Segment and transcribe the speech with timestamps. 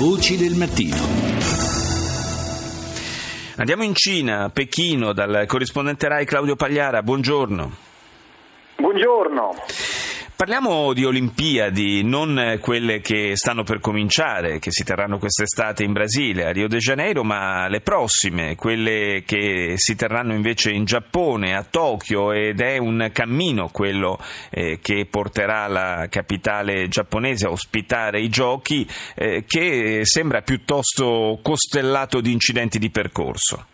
[0.00, 0.96] Voci del mattino.
[3.58, 7.02] Andiamo in Cina, a Pechino, dal corrispondente Rai Claudio Pagliara.
[7.02, 7.70] Buongiorno.
[8.78, 9.56] Buongiorno.
[10.40, 16.46] Parliamo di Olimpiadi, non quelle che stanno per cominciare, che si terranno quest'estate in Brasile,
[16.46, 21.62] a Rio de Janeiro, ma le prossime, quelle che si terranno invece in Giappone, a
[21.62, 28.30] Tokyo, ed è un cammino quello eh, che porterà la capitale giapponese a ospitare i
[28.30, 33.66] giochi, eh, che sembra piuttosto costellato di incidenti di percorso.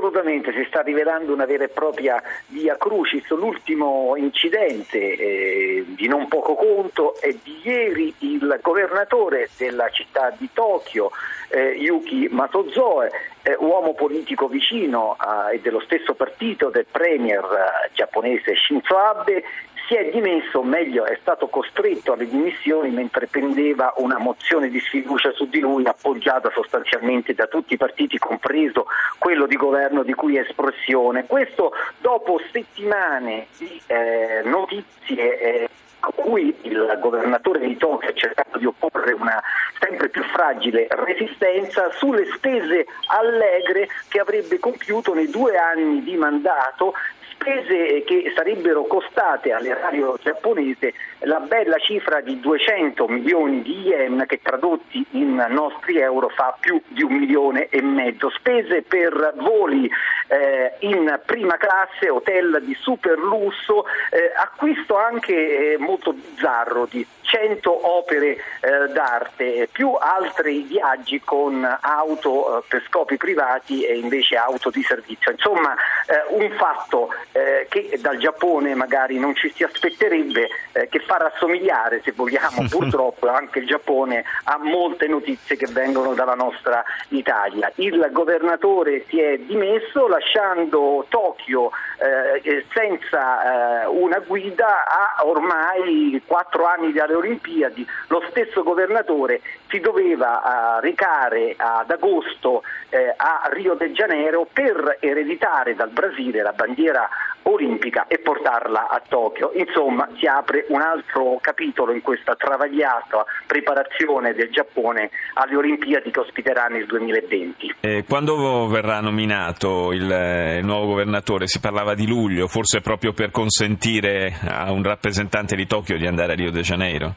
[0.00, 3.28] Assolutamente, si sta rivelando una vera e propria via crucis.
[3.32, 10.48] L'ultimo incidente eh, di non poco conto è di ieri il governatore della città di
[10.54, 11.10] Tokyo,
[11.50, 13.10] eh, Yuki Matozoe,
[13.42, 15.18] eh, uomo politico vicino
[15.50, 19.44] eh, e dello stesso partito del premier eh, giapponese Shinzo Abe,
[19.90, 24.78] si è dimesso, o meglio è stato costretto alle dimissioni mentre pendeva una mozione di
[24.78, 28.86] sfiducia su di lui appoggiata sostanzialmente da tutti i partiti, compreso
[29.18, 31.26] quello di governo di cui è espressione.
[31.26, 38.58] Questo dopo settimane di eh, notizie eh, a cui il governatore di Tokyo ha cercato
[38.58, 39.42] di opporre una
[39.80, 46.94] sempre più fragile resistenza sulle spese allegre che avrebbe compiuto nei due anni di mandato
[47.40, 54.40] spese che sarebbero costate all'erario giapponese la bella cifra di 200 milioni di yen che
[54.42, 58.30] tradotti in nostri euro fa più di un milione e mezzo.
[58.30, 59.90] Spese per voli
[60.30, 67.04] eh, in prima classe, hotel di super lusso, eh, acquisto anche eh, molto bizzarro di
[67.22, 74.36] 100 opere eh, d'arte, più altri viaggi con auto eh, per scopi privati e invece
[74.36, 75.32] auto di servizio.
[75.32, 75.74] Insomma,
[76.06, 80.48] eh, un fatto che dal Giappone magari non ci si aspetterebbe,
[80.88, 86.34] che fa rassomigliare, se vogliamo, purtroppo anche il Giappone a molte notizie che vengono dalla
[86.34, 87.70] nostra Italia.
[87.76, 96.92] Il governatore si è dimesso lasciando Tokyo eh, senza una guida a ormai quattro anni
[96.92, 103.92] dalle Olimpiadi, lo stesso governatore si doveva uh, recare ad agosto eh, a Rio de
[103.92, 107.08] Janeiro per ereditare dal Brasile la bandiera
[107.42, 109.52] olimpica e portarla a Tokyo.
[109.54, 116.20] Insomma, si apre un altro capitolo in questa travagliata preparazione del Giappone alle Olimpiadi che
[116.20, 117.74] ospiteranno il 2020.
[117.80, 121.46] Eh, quando verrà nominato eh, il nuovo governatore?
[121.46, 126.32] Si parlava di luglio, forse proprio per consentire a un rappresentante di Tokyo di andare
[126.32, 127.14] a Rio de Janeiro?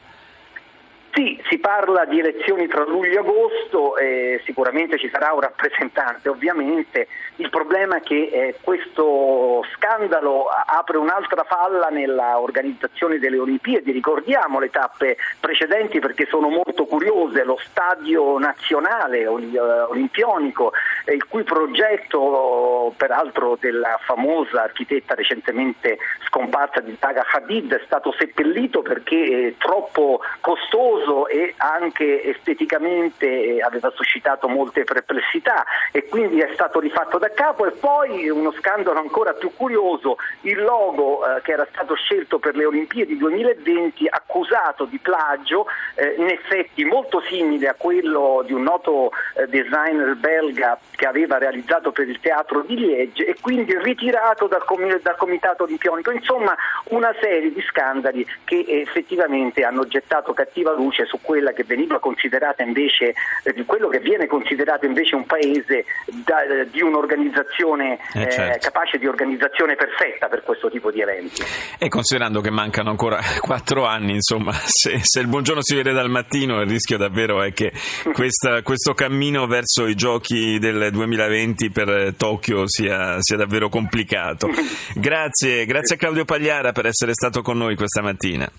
[1.14, 6.28] Sì, si parla di elezioni tra luglio e agosto, eh, sicuramente ci sarà un rappresentante,
[6.28, 7.06] ovviamente.
[7.36, 14.58] Il problema è che eh, questo scandalo apre un'altra falla nella organizzazione delle Olimpiadi, ricordiamo
[14.58, 20.72] le tappe precedenti perché sono molto curiose, lo stadio nazionale eh, olimpionico,
[21.04, 28.12] eh, il cui progetto peraltro della famosa architetta recentemente scomparsa di Taga Hadid è stato
[28.18, 36.06] seppellito perché è troppo costoso costoso e anche esteticamente eh, aveva suscitato molte perplessità e
[36.06, 41.24] quindi è stato rifatto da capo e poi uno scandalo ancora più curioso, il logo
[41.24, 46.84] eh, che era stato scelto per le Olimpiadi 2020 accusato di plagio, eh, in effetti
[46.84, 52.20] molto simile a quello di un noto eh, designer belga che aveva realizzato per il
[52.20, 56.10] teatro di Liege e quindi ritirato dal, com- dal Comitato Olimpionico.
[56.10, 56.56] Insomma
[56.88, 61.98] una serie di scandali che effettivamente hanno gettato cattiva luce luce su quella che veniva
[61.98, 65.84] considerata invece, eh, quello che viene considerato invece un paese
[66.24, 68.70] da, di un'organizzazione eh, eh, certo.
[68.70, 71.42] capace di organizzazione perfetta per questo tipo di eventi.
[71.78, 76.08] E considerando che mancano ancora quattro anni, insomma, se, se il buongiorno si vede dal
[76.08, 77.72] mattino, il rischio davvero è che
[78.12, 84.48] questa, questo cammino verso i giochi del 2020 per Tokyo sia, sia davvero complicato.
[84.94, 88.50] Grazie, grazie a Claudio Pagliara per essere stato con noi questa mattina.